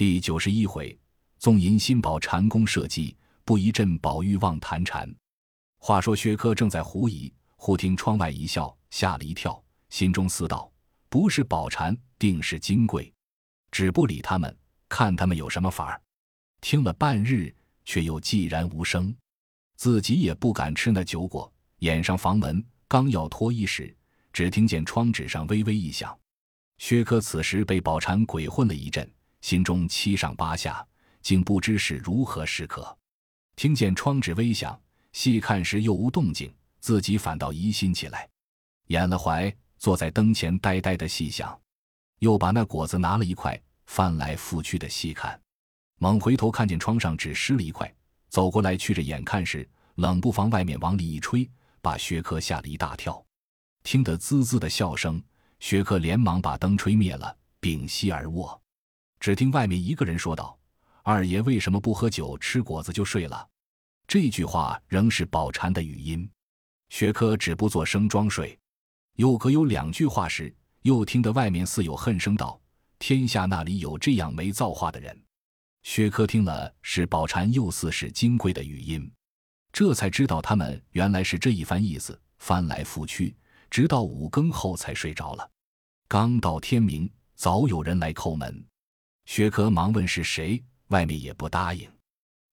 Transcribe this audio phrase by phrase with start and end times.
[0.00, 0.98] 第九十一回，
[1.38, 3.14] 纵淫心宝禅宫设计，
[3.44, 5.14] 不一阵宝玉望谈禅。
[5.76, 10.72] 话说薛科正在狐疑，忽听窗外一笑，吓了一跳，心中思道：
[11.10, 13.12] 不是宝禅，定是金贵。
[13.70, 14.56] 只不理他们，
[14.88, 16.00] 看他们有什么法儿。
[16.62, 17.54] 听了半日，
[17.84, 19.14] 却又寂然无声，
[19.76, 23.94] 自己也不敢吃那酒果，掩上房门，刚要脱衣时，
[24.32, 26.18] 只听见窗纸上微微一响。
[26.78, 29.06] 薛科此时被宝禅鬼混了一阵。
[29.40, 30.86] 心中七上八下，
[31.22, 32.96] 竟不知是如何是可。
[33.56, 34.80] 听见窗纸微响，
[35.12, 38.28] 细看时又无动静，自己反倒疑心起来，
[38.86, 41.58] 掩了怀，坐在灯前呆呆的细想，
[42.20, 45.38] 又把那果子拿了一块，翻来覆去的细看。
[45.98, 47.92] 猛回头看见窗上只湿了一块，
[48.28, 51.46] 走过来去着眼看时，冷不防外面往里一吹，
[51.82, 53.22] 把薛科吓了一大跳。
[53.82, 55.22] 听得滋滋的笑声，
[55.58, 58.58] 薛科连忙把灯吹灭了，屏息而卧。
[59.20, 60.58] 只听外面一个人说道
[61.04, 63.46] ：“二爷为什么不喝酒吃果子就睡了？”
[64.08, 66.28] 这句话仍是宝蟾的语音。
[66.88, 68.58] 薛科只不做声装睡。
[69.16, 72.58] 又隔有两句话时，又听得外面似有恨声道
[72.98, 75.16] ：“天下那里有这样没造化的人？”
[75.84, 79.10] 薛科听了是宝蟾又似是金贵的语音，
[79.72, 82.18] 这才知道他们原来是这一番意思。
[82.38, 83.36] 翻来覆去，
[83.70, 85.50] 直到五更后才睡着了。
[86.08, 88.64] 刚到天明，早有人来叩门。
[89.24, 91.88] 薛科忙问是谁，外面也不答应。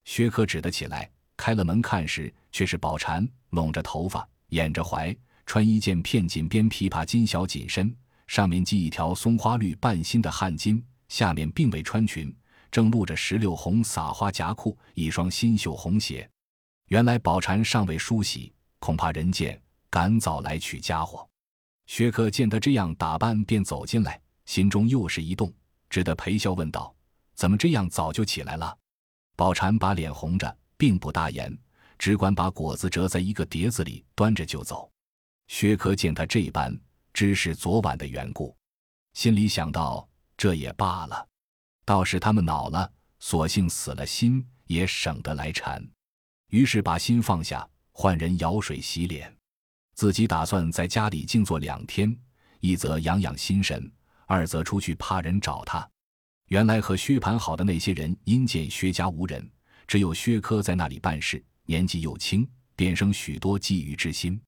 [0.06, 5.16] 薛科只得起来，开了门看时，却是宝蟾，拢着头发，掩着怀，
[5.46, 7.94] 穿一件片锦边琵琶金小紧身，
[8.28, 12.34] 上面系一条松花绿半新的汗巾，下面并未穿裙，
[12.72, 16.30] 正露着石榴红撒花夹裤，一双新绣红鞋。
[16.88, 19.60] 原来宝蟾尚未梳洗，恐怕人见，
[19.90, 21.28] 赶早来取家伙。
[21.86, 25.52] 薛科见他这样打扮，便走进来，心中又是一动。
[25.90, 26.96] 只得陪笑问道
[27.36, 28.78] ：“怎么这样早就起来了？”
[29.36, 31.56] 宝蟾把脸红着，并不答言，
[31.98, 34.92] 只管把果子折在一个碟子里，端着就走。
[35.48, 36.78] 薛科见他这般，
[37.14, 38.56] 知是昨晚的缘故，
[39.14, 41.28] 心里想到：这也罢了，
[41.86, 45.82] 倒是他们恼了，索性死了心，也省得来缠。
[46.50, 49.36] 于是把心放下，换人舀水洗脸，
[49.94, 52.16] 自己打算在家里静坐两天，
[52.60, 53.92] 一则养养心神。
[54.28, 55.90] 二则出去怕人找他，
[56.50, 59.50] 原来和薛蟠好的那些人，因见薛家无人，
[59.88, 62.46] 只有薛科在那里办事，年纪又轻，
[62.76, 64.40] 便生许多觊觎之心。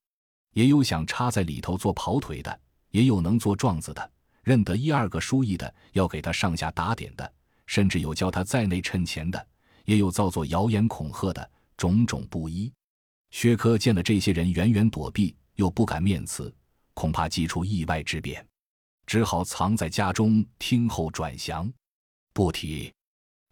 [0.54, 2.60] 也有想插在里头做跑腿的，
[2.92, 4.12] 也有能做状子的，
[4.44, 7.34] 认得一二个书意的，要给他上下打点的，
[7.66, 9.48] 甚至有叫他在内趁钱的，
[9.86, 12.70] 也有造作谣言恐吓的，种种不一。
[13.32, 16.54] 薛科见了这些人，远远躲避，又不敢面辞，
[16.94, 18.46] 恐怕激出意外之变。
[19.10, 21.68] 只好藏在家中听候转详，
[22.32, 22.94] 不提。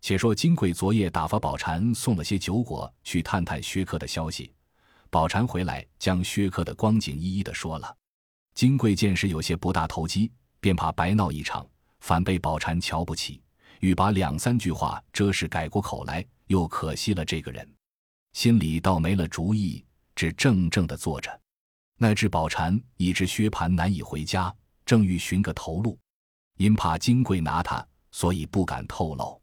[0.01, 4.53] 且说金贵昨夜打发宝蟾送了些酒果去探探薛克的消息，
[5.09, 7.97] 宝蟾回来将薛克的光景一一的说了。
[8.53, 11.67] 金贵见时有些不大投机，便怕白闹一场，
[12.01, 13.41] 反被宝蟾瞧不起，
[13.79, 17.67] 欲把两三句话遮饰改过口来，又可惜了这个人，
[18.33, 21.41] 心里倒没了主意，只怔怔的坐着。
[21.97, 24.55] 乃至宝蟾已知薛蟠难以回家。
[24.87, 25.99] 正欲寻个头路，
[26.55, 29.39] 因怕金贵拿他，所以不敢透露。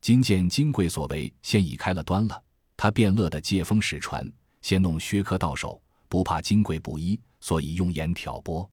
[0.00, 2.42] 今见金贵所为，现已开了端了，
[2.76, 4.28] 他便乐得借风使船，
[4.62, 8.68] 先弄薛科到手，不怕金贵不依，所以用言挑拨。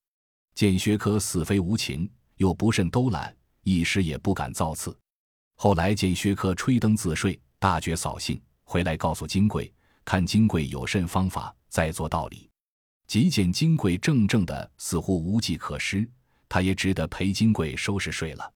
[0.55, 4.97] 见薛科似非无情，又不甚兜揽，一时也不敢造次。
[5.53, 9.71] 后来见薛科吹灯自睡，大觉扫兴，回来告诉金贵，
[10.03, 12.46] 看金贵有甚方法，再做道理。
[13.07, 16.07] 即见金贵怔怔的，似乎无计可施，
[16.49, 18.53] 他也只得陪金贵收拾睡了。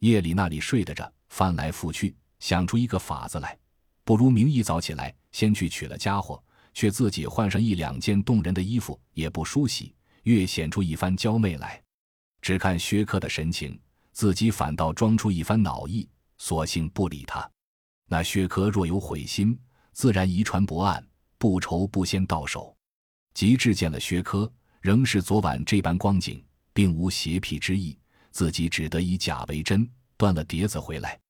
[0.00, 3.58] 夜里那里睡得着，翻来覆去想出一个法子来，
[4.04, 6.42] 不如明一早起来，先去取了家伙，
[6.74, 11.82] 却自己换上一两件动人的衣服，也不梳洗，越显出一番娇媚来。
[12.42, 13.80] 只看薛科的神情，
[14.12, 17.50] 自己反倒装出一番恼意，索性不理他。
[18.08, 19.58] 那薛科若有悔心，
[19.92, 21.02] 自然遗传不案，
[21.38, 22.75] 不愁不先到手。
[23.36, 24.50] 及至见了薛科，
[24.80, 26.42] 仍是昨晚这般光景，
[26.72, 27.94] 并无邪僻之意，
[28.30, 29.86] 自己只得以假为真，
[30.16, 31.20] 端了碟子回来，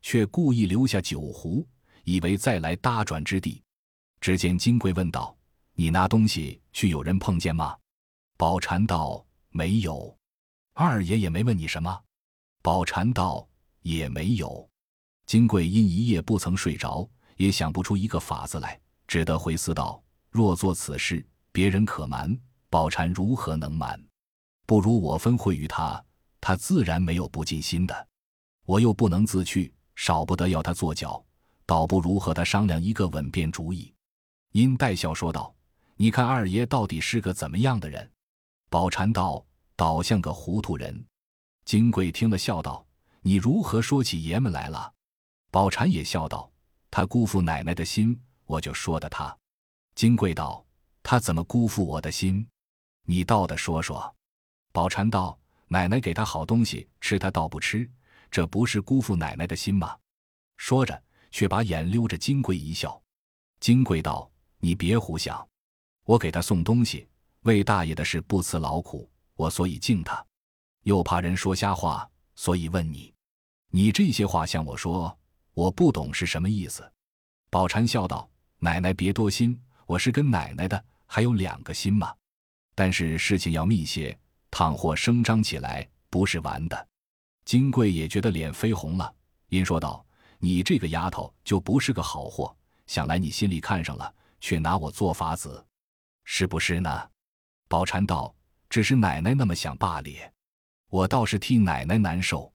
[0.00, 1.68] 却故意留下酒壶，
[2.04, 3.62] 以为再来搭转之地。
[4.22, 5.36] 只见金贵问道
[5.76, 7.76] ：“你拿东西去，有人碰见吗？”
[8.38, 9.22] 宝蟾道
[9.52, 10.16] ：“没有。”
[10.72, 11.94] 二爷也没问你什么。
[12.62, 13.46] 宝蟾道
[13.84, 14.66] ：“也没有。”
[15.28, 17.06] 金贵因一夜不曾睡着，
[17.36, 20.02] 也想不出一个法子来，只得回思道
[20.32, 21.22] ：“若做此事。”
[21.52, 22.38] 别人可瞒，
[22.68, 24.00] 宝蟾如何能瞒？
[24.66, 26.02] 不如我分惠于他，
[26.40, 28.08] 他自然没有不尽心的。
[28.66, 31.24] 我又不能自去，少不得要他做脚，
[31.66, 33.92] 倒不如和他商量一个稳便主意。
[34.52, 35.52] 殷代笑说道
[35.96, 38.08] ：“你看二爷到底是个怎么样的人？”
[38.70, 39.44] 宝蟾道
[39.74, 41.04] ：“倒像个糊涂人。”
[41.64, 42.86] 金贵听了笑道
[43.22, 44.92] ：“你如何说起爷们来了？”
[45.50, 46.50] 宝蟾也笑道
[46.90, 48.16] ：“他辜负奶奶的心，
[48.46, 49.36] 我就说的他。”
[49.96, 50.64] 金贵道
[51.10, 52.46] ：“他怎么辜负我的心？
[53.04, 54.14] 你倒的说说。”
[54.70, 55.36] 宝蟾道
[55.66, 57.90] ：“奶奶给他好东西吃，他倒不吃，
[58.30, 59.98] 这不是辜负奶奶的心吗？”
[60.56, 61.02] 说着，
[61.32, 63.02] 却把眼溜着金贵一笑。
[63.58, 64.30] 金贵道。
[64.60, 65.44] 你别胡想，
[66.04, 67.08] 我给他送东西，
[67.40, 70.24] 为大爷的事不辞劳苦，我所以敬他，
[70.84, 73.12] 又怕人说瞎话，所以问你。
[73.70, 75.18] 你这些话向我说，
[75.54, 76.88] 我不懂是什么意思。
[77.50, 78.30] 宝蟾笑道
[78.60, 82.14] ：“奶奶别多心，我是跟奶奶的，还有两个心嘛。
[82.76, 84.16] 但是事情要密些，
[84.48, 86.88] 倘或声张起来，不是玩的。”
[87.44, 89.12] 金贵也觉得脸绯红了，
[89.48, 90.06] 因说道
[90.38, 95.62] ：“你这个丫头就不是个好货，想来你心里看上了。”却拿我做法子，
[96.24, 97.10] 是不是呢？
[97.68, 98.34] 宝蟾道
[98.70, 100.32] ：“只是奶奶那么想罢了，
[100.88, 102.50] 我倒是替奶奶难受。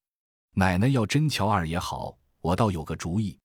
[0.53, 3.37] 奶奶要真瞧二爷好，我倒有个主意。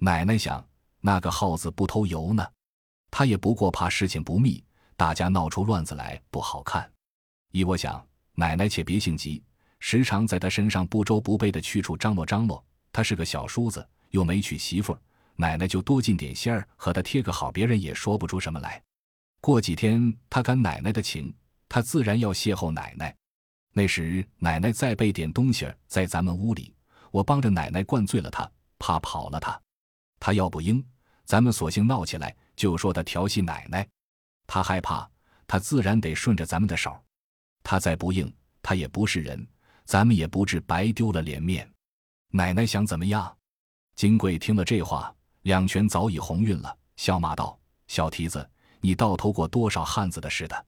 [0.00, 0.62] 奶奶想，
[1.00, 2.46] 那个耗子不偷油呢，
[3.10, 4.62] 他也不过怕事情不密，
[4.96, 6.90] 大家闹出乱子来不好看。
[7.52, 9.42] 依我想，奶奶且别性急，
[9.80, 12.62] 时常在他身上不周不备的去处张罗张罗。
[12.92, 14.96] 他是个小叔子，又没娶媳妇。”
[15.40, 18.82] 奶奶就多进点心儿，和他贴个好，别人也说不出什么来。
[19.40, 21.32] 过几天他赶奶奶的情，
[21.68, 23.14] 他自然要邂逅奶奶。
[23.72, 26.74] 那时奶奶再备点东西在咱们屋里，
[27.12, 28.50] 我帮着奶奶灌醉了他，
[28.80, 29.56] 怕跑了他。
[30.18, 30.84] 他要不应，
[31.24, 33.88] 咱们索性闹起来，就说他调戏奶奶。
[34.48, 35.08] 他害怕，
[35.46, 37.00] 他自然得顺着咱们的手。
[37.62, 39.46] 他再不应，他也不是人，
[39.84, 41.70] 咱们也不至白丢了脸面。
[42.30, 43.34] 奶奶想怎么样？
[43.94, 45.14] 金贵听了这话。
[45.42, 48.46] 两拳早已红晕了，笑骂道：“小蹄子，
[48.80, 50.66] 你倒偷过多少汉子的似的？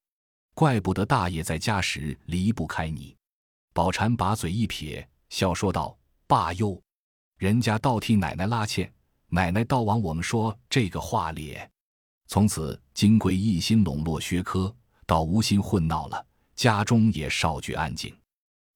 [0.54, 3.14] 怪不得大爷在家时离不开你。”
[3.74, 6.80] 宝蟾把嘴一撇，笑说道：“罢哟，
[7.36, 8.90] 人家倒替奶奶拉纤，
[9.28, 11.58] 奶奶倒往我们说这个话里。”
[12.32, 14.72] 从此，金贵一心笼络薛科，
[15.04, 18.16] 倒无心混闹了，家中也少觉安静。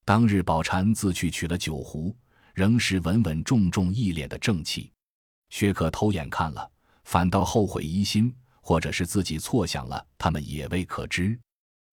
[0.03, 2.13] 当日，宝蟾自去取了酒壶，
[2.53, 4.91] 仍是稳稳重重一脸的正气。
[5.51, 6.69] 薛克偷眼看了，
[7.05, 11.39] 反倒后悔疑心，或者是自己错想了，他们也未可知。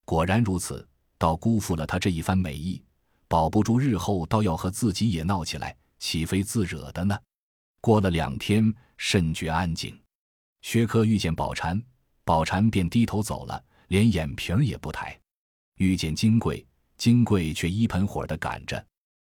[0.05, 0.85] 果然如此，
[1.17, 2.83] 倒辜负了他这一番美意，
[3.29, 7.17] 保不住日后倒要和自己也闹起来，岂非自惹的呢？
[7.81, 9.97] 过了两天，甚觉安静。
[10.63, 11.83] 薛科遇见宝蟾，
[12.25, 15.19] 宝蟾便低头走了，连眼皮儿也不抬。
[15.77, 16.65] 遇见金贵，
[16.97, 18.85] 金贵却一盆火的赶着。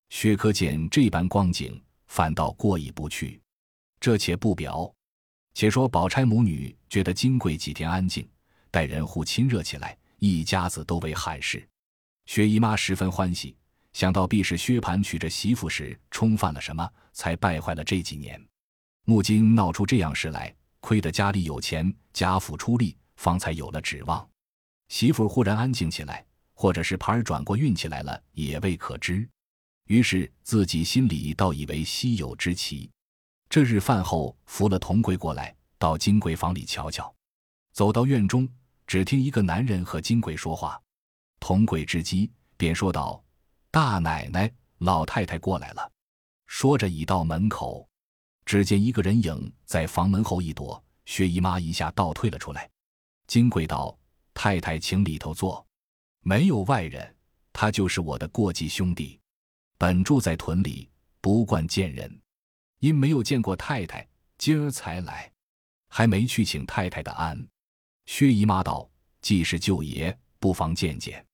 [0.10, 3.40] 薛科见这般光景，反倒过意不去。
[4.00, 4.92] 这且不表，
[5.54, 8.28] 且说宝钗母女觉得金贵几天安静，
[8.72, 11.68] 待人互亲热起来，一家子都为罕事。
[12.26, 13.56] 薛姨妈十分欢喜，
[13.92, 18.42] 想到必是薛蟠娶着媳妇时冲犯了什么，才败坏了这几年。
[19.04, 24.28] 木今闹出这样事来，亏得家里有钱，家府出力，方才有了指望。
[24.90, 29.28] 媳妇忽然安静起来，或者是盘儿转过运气来了，也未可知。
[29.86, 32.90] 于是自己心里倒以为稀有之奇。
[33.50, 37.14] 这日饭后，扶了童贵过来，到金贵房里瞧瞧。
[37.72, 38.48] 走到院中，
[38.86, 40.82] 只听一个男人和金贵说话。
[41.40, 43.24] 童贵知机，便说道
[43.72, 45.92] ：“大奶奶、老太太过来了。”
[46.48, 47.87] 说着已到门口，
[48.48, 52.68] 只见一个人影在房门后一躲，薛姨妈一下倒退了出来。
[53.28, 53.96] 金贵道
[54.34, 55.68] ：“太太，请里头坐，
[56.22, 57.14] 没有外人，
[57.52, 59.20] 他就是我的过继兄弟，
[59.78, 60.90] 本住在屯里，
[61.20, 62.10] 不惯见人。”
[62.80, 65.30] 因没有见过太太，今儿才来，
[65.90, 67.46] 还没去请太太的安。
[68.06, 68.90] 薛姨妈道
[69.20, 71.26] ：“既是舅爷，不妨见见。”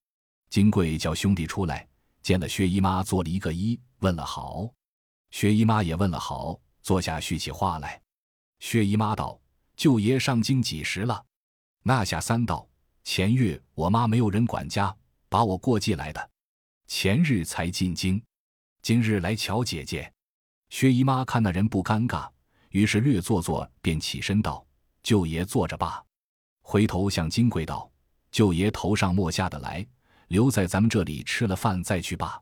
[0.49, 1.87] 金贵叫兄弟出来，
[2.23, 4.67] 见了薛姨妈，做了一个揖，问了好。
[5.29, 7.99] 薛姨妈也问了好，坐下叙起话来。
[8.59, 9.39] 薛姨妈道
[9.75, 11.25] ：“舅爷上京几时了？”
[11.81, 12.67] 那下三道
[13.03, 14.95] ：“前月我妈没有人管家，
[15.29, 16.29] 把我过继来的，
[16.87, 18.21] 前日才进京，
[18.81, 20.11] 今日来瞧姐姐。”
[20.69, 22.29] 薛姨妈看那人不尴尬，
[22.69, 24.65] 于是略坐坐，便起身道
[25.03, 26.03] ：“舅爷坐着吧。”
[26.61, 27.91] 回头向金贵道
[28.31, 29.85] ：“舅爷头上莫下的来，
[30.29, 32.41] 留在咱们这里吃了饭再去吧。”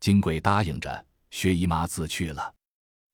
[0.00, 2.54] 金贵答应着，薛姨妈自去了。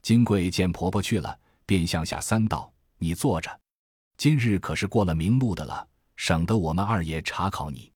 [0.09, 3.61] 金贵见婆婆去了，便向下三道：“你坐着，
[4.17, 5.87] 今日可是过了明路的了，
[6.17, 7.93] 省得我们二爷查考你。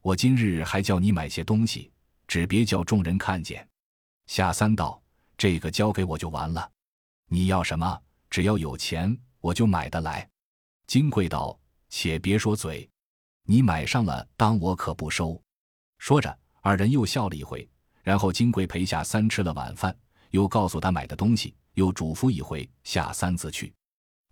[0.00, 1.92] 我今日还叫你买些东西，
[2.26, 3.68] 只别叫众人看见。”
[4.24, 4.98] 下三道。
[5.36, 6.66] 这个交给我就完了。
[7.26, 8.00] 你要什么？
[8.30, 10.26] 只要有钱，我就买得来。”
[10.88, 12.88] 金贵道：“且别说嘴，
[13.44, 15.38] 你买上了，当我可不收。”
[16.00, 17.68] 说着，二人又笑了一回。
[18.02, 19.94] 然后金贵陪夏三吃了晚饭，
[20.30, 23.72] 又告诉他买的东西，又嘱咐一回，下三次去。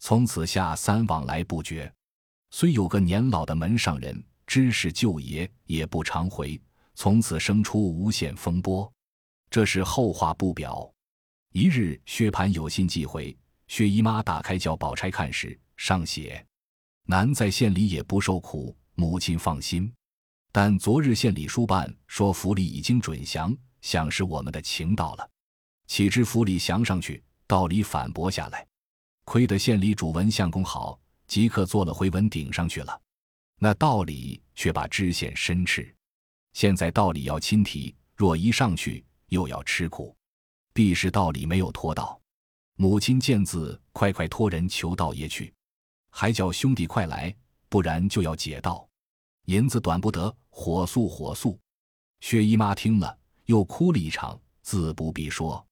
[0.00, 1.92] 从此下三往来不绝。
[2.50, 6.60] 虽有个年老的门上人，知是舅爷，也不常回。
[6.94, 8.90] 从此生出无限风波。
[9.50, 10.90] 这是后话不表。
[11.52, 13.36] 一日，薛蟠有信寄回，
[13.66, 16.44] 薛姨妈打开叫宝钗看时，上写
[17.06, 19.92] ：“男在县里也不受苦，母亲放心。
[20.52, 25.30] 但昨日县里书办说府里已经准降，想是我们的情到了。
[25.88, 28.64] 岂知府里降上去，道里反驳下来。
[29.24, 30.96] 亏得县里主文相公好。”
[31.28, 33.02] 即刻做了回文顶上去了，
[33.58, 35.94] 那道理却把知县深斥。
[36.54, 40.16] 现在道理要亲提，若一上去又要吃苦，
[40.72, 42.18] 必是道理没有托到。
[42.76, 45.52] 母亲见字，快快托人求道爷去，
[46.08, 47.36] 还叫兄弟快来，
[47.68, 48.88] 不然就要解道。
[49.44, 51.60] 银子短不得，火速火速。
[52.20, 55.67] 薛姨妈听了，又哭了一场，自不必说。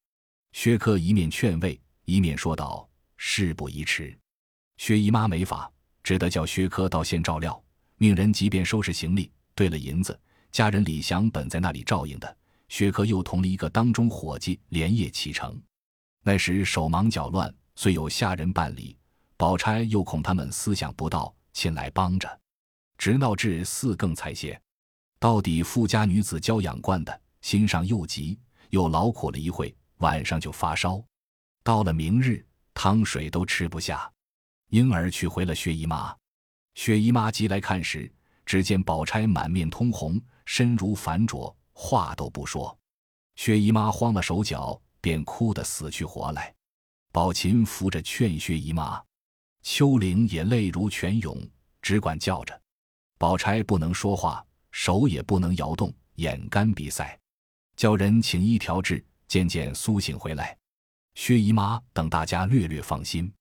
[0.56, 4.18] 薛克一面劝慰，一面说道：“事不宜迟。”
[4.78, 5.70] 薛姨妈没法，
[6.02, 7.62] 只得叫薛科到县照料，
[7.98, 10.18] 命人即便收拾行李，兑了银子。
[10.50, 12.36] 家人李祥本在那里照应的，
[12.70, 15.60] 薛科又同了一个当中伙计连夜启程。
[16.22, 18.96] 那时手忙脚乱，虽有下人办理，
[19.36, 22.40] 宝钗又恐他们思想不到，亲来帮着，
[22.96, 24.58] 直闹至四更才歇。
[25.18, 28.38] 到底富家女子娇养惯的，心上又急
[28.70, 31.02] 又劳苦了一会，晚上就发烧。
[31.62, 34.10] 到了明日，汤水都吃不下。
[34.70, 36.14] 婴儿去回了薛姨妈，
[36.74, 38.12] 薛姨妈急来看时，
[38.44, 42.76] 只见宝钗满面通红，身如凡灼，话都不说。
[43.36, 46.54] 薛姨妈慌了手脚，便哭得死去活来。
[47.12, 49.02] 宝琴扶着劝薛姨妈，
[49.62, 51.36] 秋玲也泪如泉涌，
[51.80, 52.60] 只管叫着。
[53.18, 57.18] 宝钗不能说话，手也不能摇动，眼干鼻塞，
[57.76, 60.56] 叫人请医调治，渐渐苏醒回来。
[61.14, 63.32] 薛姨妈等大家略略放心。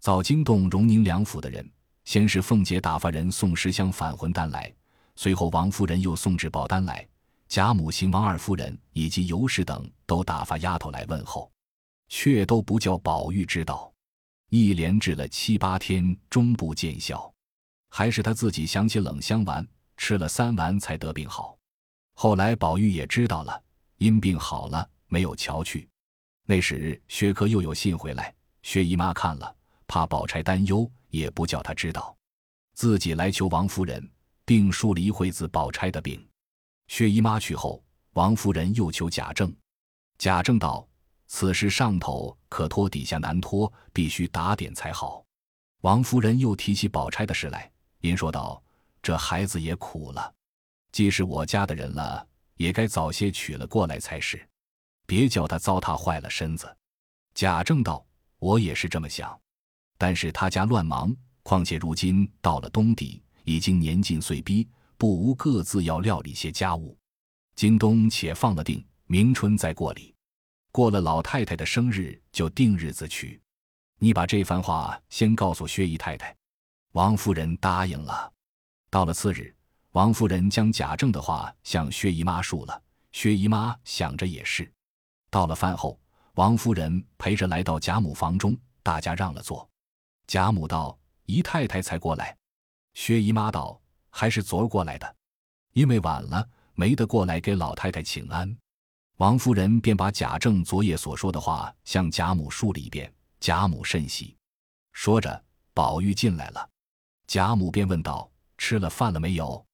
[0.00, 1.68] 早惊动荣宁两府的人，
[2.04, 4.70] 先是凤姐打发人送十箱返魂丹来，
[5.16, 7.06] 随后王夫人又送至宝丹来，
[7.48, 11.50] 贾母、邢王二夫人以及尤氏等都打发丫头来问候，
[12.08, 13.90] 却都不叫宝玉知道。
[14.50, 17.32] 一连治了七八天，终不见效，
[17.88, 21.56] 还是他自己想起冷香丸，吃了三丸才得病好。
[22.12, 23.60] 后来宝玉也知道了，
[23.96, 25.88] 因病好了，没有瞧去。
[26.44, 29.56] 那时薛科又有信回来，薛姨妈看了。
[29.86, 32.16] 怕宝钗担忧，也不叫他知道，
[32.74, 34.10] 自己来求王夫人，
[34.44, 36.26] 并述了一会子宝钗的病。
[36.88, 37.80] 薛姨妈去后，
[38.14, 39.54] 王夫人又求贾政。
[40.18, 40.84] 贾政道
[41.28, 45.24] ：“此事上头可托，底下难托，必须打点才好。”
[45.82, 48.60] 王夫人又提起宝钗的事来，因说道
[49.00, 50.34] ：“这孩子也苦了，
[50.92, 54.44] 既是我家的人了，也该早些娶了过来才是，
[55.06, 56.76] 别叫他糟蹋坏了身子。”
[57.34, 58.04] 贾政道
[58.38, 59.38] ：“我也是这么想。”
[59.98, 66.96] 但是他家乱忙，况且如今到了冬底，已经年近岁逼，不无各自要料理些家务。
[67.54, 70.12] 今冬且放了定，明春再过礼。
[70.72, 73.40] 过了老太太的生日，就定日子娶。
[74.00, 76.34] 你把这番话先告诉薛姨太太。
[76.92, 78.32] 王夫人答应了。
[78.90, 79.54] 到了次日，
[79.92, 82.82] 王夫人将贾政的话向薛姨妈述了。
[83.12, 84.70] 薛姨妈想着也是。
[85.34, 85.98] 到了饭后，
[86.34, 89.68] 王夫人陪着来到贾母房中，大家让了座。
[90.28, 92.36] 贾母道：“姨太太才过来。”
[92.94, 95.16] 薛姨妈道：“还是昨儿过来的，
[95.72, 98.56] 因为晚了，没得过来给老太太请安。”
[99.18, 103.12] 王夫人便把贾政昨夜所说的话向贾母述了一遍。
[103.40, 104.36] 贾母甚喜，
[104.92, 106.70] 说着，宝玉进来了。
[107.26, 109.66] 贾母便问道：“吃了饭了没有？”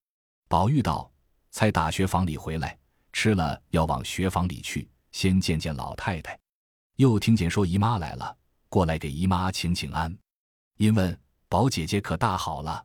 [0.48, 1.12] 宝玉道
[1.52, 2.78] ：“才打学房里回来，
[3.12, 6.38] 吃了要往学房里去，先见见老太太。
[6.96, 8.36] 又听见说姨妈来了，
[8.68, 10.16] 过来给姨妈请请安。”
[10.76, 12.84] 因问宝姐姐可大好了，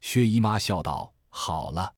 [0.00, 1.92] 薛姨妈笑道：“好了。”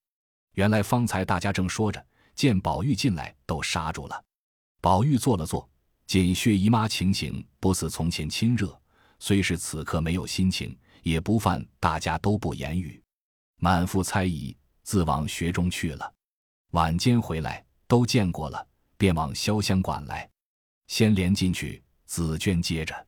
[0.54, 4.24] 原来方才大家正说着，见宝玉进来，都刹住了。
[4.80, 5.68] 宝玉坐了坐，
[6.06, 8.78] 见薛姨妈情形不似从前亲热，
[9.18, 13.00] 虽是此刻没有心情，也不犯大家都不言语，
[13.56, 16.12] 满腹猜疑，自往学中去了。
[16.72, 18.66] 晚间回来，都见过了，
[19.00, 20.28] 便往潇湘馆来，
[20.86, 23.06] 先连进去，紫娟接着，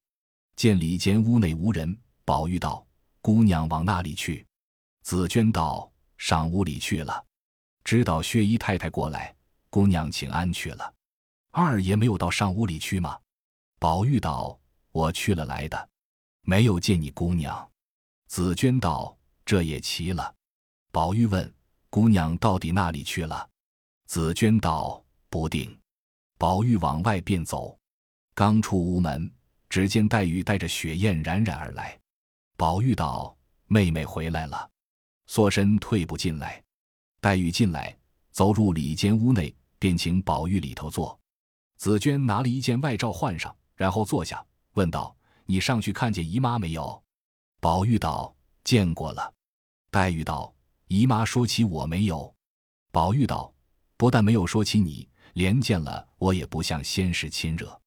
[0.56, 1.94] 见里间屋内无人。
[2.24, 2.82] 宝玉道
[3.20, 4.46] ：“姑娘往那里去？”
[5.04, 7.22] 紫娟道：“上屋里去了。”
[7.84, 9.36] 知道薛姨太太过来，
[9.68, 10.94] 姑娘请安去了。
[11.50, 13.20] 二爷没有到上屋里去吗？
[13.78, 14.58] 宝玉道
[14.92, 15.90] ：“我去了来的，
[16.40, 17.70] 没有见你姑娘。”
[18.28, 20.34] 紫娟道：“这也奇了。”
[20.90, 21.54] 宝玉问
[21.90, 23.46] ：“姑娘到底那里去了？”
[24.08, 25.78] 紫娟道：“不定。”
[26.42, 27.78] 宝玉往外便走，
[28.34, 29.30] 刚出屋门，
[29.68, 31.96] 只见黛玉带着雪雁冉冉而来。
[32.56, 33.36] 宝玉道
[33.70, 34.68] ：“妹妹回来了。”
[35.26, 36.60] 缩身退步进来。
[37.20, 37.96] 黛玉进来，
[38.32, 41.16] 走入里间屋内，便请宝玉里头坐。
[41.76, 45.14] 紫娟拿了一件外罩换上，然后坐下，问道
[45.46, 47.00] ：“你上去看见姨妈没有？”
[47.62, 48.34] 宝玉道
[48.64, 49.32] ：“见过了。”
[49.92, 50.52] 黛玉道
[50.90, 52.34] ：“姨妈说起我没有。”
[52.90, 53.54] 宝玉道
[53.96, 57.80] ：“不但没有说起你，连见了我也不像先时亲热。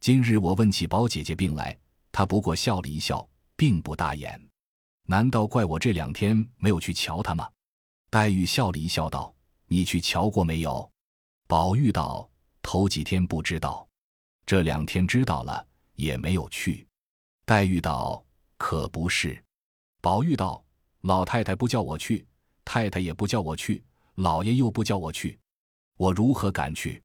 [0.00, 1.76] 今日我问起宝姐姐病来，
[2.12, 4.40] 她不过笑了一笑，并不大言。
[5.06, 7.48] 难道怪我这两天没有去瞧她吗？”
[8.10, 9.34] 黛玉笑了一笑，道
[9.66, 10.90] ：“你去瞧过没有？”
[11.48, 12.28] 宝玉道
[12.62, 13.86] ：“头几天不知道，
[14.46, 16.86] 这两天知道了，也没有去。”
[17.44, 18.24] 黛玉道
[18.56, 19.42] ：“可不是。”
[20.00, 20.64] 宝玉道
[21.02, 22.26] ：“老太太不叫我去，
[22.64, 23.82] 太太也不叫我去，
[24.14, 25.38] 老爷又不叫我去，
[25.96, 27.02] 我如何敢去？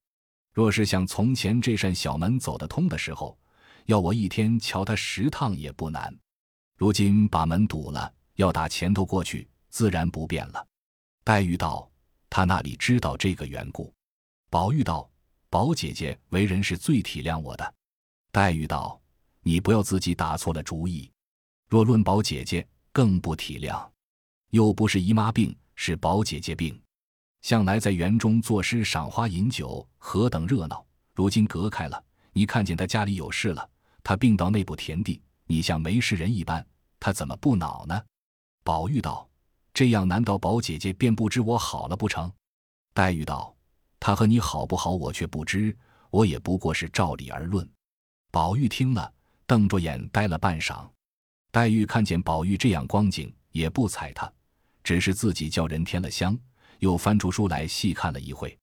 [0.52, 3.38] 若是像从前这扇小门走得通的时候，
[3.86, 6.14] 要我一天瞧他十趟也不难。
[6.76, 10.66] 如今把门堵了，要打前头过去，自然不便了。”
[11.24, 11.90] 黛玉道
[12.30, 13.94] ：“他那里知道这个缘故？”
[14.50, 15.10] 宝玉道
[15.50, 17.74] ：“宝姐姐为人是最体谅我的。”
[18.32, 19.00] 黛玉道
[19.42, 21.12] ：“你不要自己打错了主意。
[21.68, 23.88] 若论宝姐姐，更不体谅。
[24.50, 26.82] 又不是姨妈病，是宝姐姐病。
[27.42, 30.86] 向来在园中作诗、赏花、饮酒，何等热闹！
[31.14, 32.04] 如今隔开了，
[32.34, 33.70] 你看见他家里有事了，
[34.04, 36.66] 他病到那步田地，你像没事人一般，
[37.00, 38.02] 他怎么不恼呢？”
[38.64, 39.28] 宝玉道。
[39.72, 42.30] 这样，难道宝姐姐便不知我好了不成？
[42.94, 43.56] 黛玉道
[44.00, 45.78] ：“他和你好不好，我却不知。
[46.10, 47.70] 我也不过是照理而论。”
[48.30, 49.14] 宝玉听了，
[49.46, 50.90] 瞪着眼呆了半晌。
[51.52, 54.30] 黛玉看见宝玉这样光景，也不睬他，
[54.84, 56.38] 只是自己叫人添了香，
[56.80, 58.58] 又翻出书来细看了一会。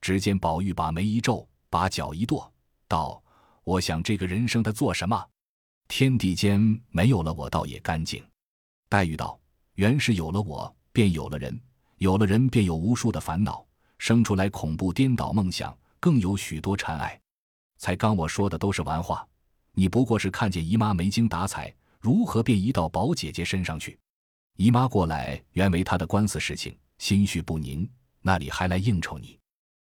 [0.00, 2.50] 只见宝玉把眉一皱，把脚一跺，
[2.88, 3.22] 道
[3.64, 5.28] ：“我想这个人生他做什么？
[5.88, 8.24] 天地间没有了我，倒也干净。”
[8.88, 9.38] 黛玉道。
[9.76, 11.52] 原是有了我，便有了人；
[11.98, 13.66] 有了人，便有无数的烦恼，
[13.98, 17.20] 生出来恐怖颠倒梦想，更有许多缠爱。
[17.76, 19.26] 才刚我说的都是玩话，
[19.72, 23.98] 你不过是看见姨妈没精打采，如何便移到宝姐姐身上去？
[24.58, 27.86] 姨妈过来原为她的官司事情，心绪不宁，
[28.22, 29.38] 那里还来应酬你？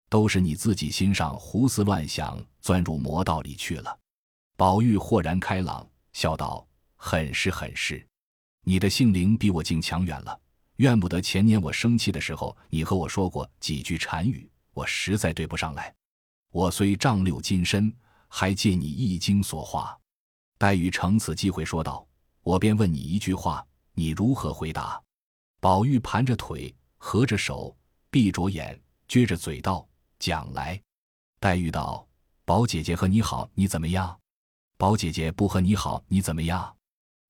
[0.07, 3.99] 都是你自己心上胡思乱想，钻入魔道里去了。
[4.55, 6.63] 宝玉豁然开朗，笑道
[6.95, 8.07] ：“很是，很是。”
[8.61, 10.39] 你的性灵比我竟强远了，
[10.75, 15.91] 怨不得前年我生气的时候，你和我说过几句禅语，我实在对不上来。
[16.51, 17.91] 我虽丈六金身，
[18.27, 19.97] 还借你一经所化。
[20.59, 22.07] 黛玉乘此机会说道
[22.45, 25.01] ：“我便问你一句话，你如何回答？”
[25.59, 27.75] 宝玉盘着腿，合着手，
[28.09, 29.87] 闭着眼，撅着嘴道
[30.19, 30.81] ：“讲来。”
[31.39, 32.07] 黛玉道
[32.45, 34.19] ：“宝姐姐和你好，你怎么样？
[34.77, 36.75] 宝姐姐不和你好，你怎么样？”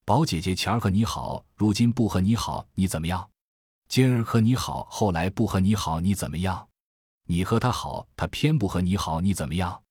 [0.06, 3.30] 宝姐姐前儿和你好，如今不和你好，你怎么样？
[3.90, 6.68] 今儿和你好，后来不和你好，你怎么样？
[7.26, 9.84] 你和他好，他偏不和你好，你怎么样？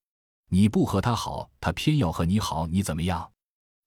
[0.49, 3.31] 你不和他好，他偏要和你好，你怎么样？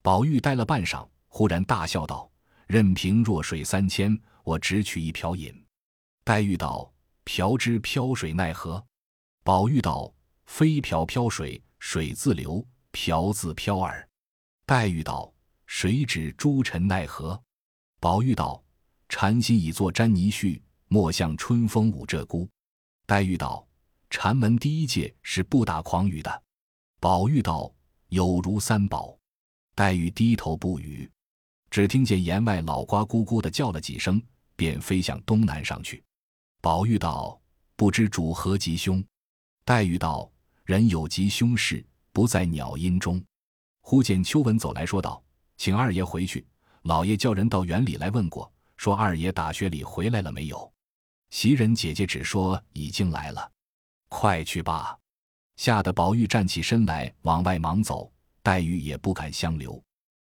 [0.01, 2.29] 宝玉呆了半晌，忽然大笑道
[2.67, 5.53] ：“任凭弱水三千，我只取一瓢饮。”
[6.23, 6.91] 黛玉道
[7.23, 8.85] ：“瓢之飘水奈何？”
[9.43, 10.13] 宝玉道
[10.45, 14.07] ：“非瓢飘水，水自流；瓢自飘耳。”
[14.65, 15.33] 黛玉道。
[15.71, 17.39] 谁指诸尘奈何？
[17.99, 18.59] 宝玉道
[19.07, 22.49] ：“禅心已作沾泥絮，莫向春风舞鹧鸪。”
[23.05, 23.67] 黛玉道
[24.09, 26.43] ：“禅门第一戒是不打诳语的。”
[26.99, 27.71] 宝玉道
[28.09, 29.15] ：“有如三宝。”
[29.75, 31.07] 黛玉低头不语。
[31.69, 34.19] 只听见檐外老瓜咕咕的叫了几声，
[34.55, 36.03] 便飞向东南上去。
[36.61, 37.39] 宝玉道
[37.77, 39.01] ：“不知主何吉凶？”
[39.63, 40.29] 黛玉道
[40.65, 43.23] ：“人有吉凶事，不在鸟音中。”
[43.81, 45.21] 忽见秋文走来说道。
[45.55, 46.45] 请二爷回去，
[46.83, 50.71] 老爷叫人到园里来问过，说二爷打雪里回来了没有？
[51.31, 53.51] 袭人姐姐只说已经来了，
[54.07, 54.97] 快去吧。
[55.57, 58.09] 吓得宝玉站起身来往外忙走，
[58.41, 59.81] 黛玉也不敢相留。